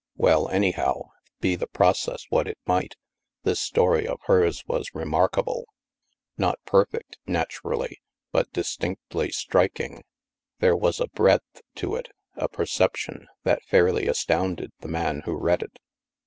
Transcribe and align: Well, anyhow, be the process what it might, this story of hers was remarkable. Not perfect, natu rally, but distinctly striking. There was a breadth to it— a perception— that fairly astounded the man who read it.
Well, 0.17 0.49
anyhow, 0.49 1.11
be 1.41 1.53
the 1.55 1.67
process 1.67 2.25
what 2.31 2.47
it 2.47 2.57
might, 2.65 2.95
this 3.43 3.59
story 3.59 4.07
of 4.07 4.19
hers 4.23 4.65
was 4.65 4.95
remarkable. 4.95 5.67
Not 6.39 6.57
perfect, 6.65 7.19
natu 7.27 7.59
rally, 7.63 8.01
but 8.31 8.51
distinctly 8.51 9.29
striking. 9.29 10.01
There 10.57 10.75
was 10.75 10.99
a 10.99 11.09
breadth 11.09 11.61
to 11.75 11.93
it— 11.93 12.09
a 12.35 12.49
perception— 12.49 13.27
that 13.43 13.61
fairly 13.63 14.07
astounded 14.07 14.71
the 14.79 14.87
man 14.87 15.21
who 15.25 15.35
read 15.35 15.61
it. 15.61 15.77